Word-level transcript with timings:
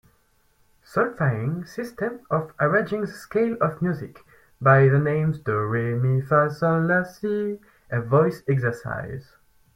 Solfaing 0.83 1.63
system 1.67 2.21
of 2.31 2.53
arranging 2.59 3.01
the 3.01 3.05
scale 3.07 3.55
of 3.61 3.83
music 3.83 4.19
by 4.59 4.87
the 4.89 4.97
names 4.97 5.37
do, 5.41 5.55
re, 5.59 5.93
mi, 5.93 6.21
fa, 6.21 6.49
sol, 6.49 6.81
la, 6.87 7.03
si 7.03 7.59
a 7.91 8.01
voice 8.01 8.41
exercise. 8.47 9.35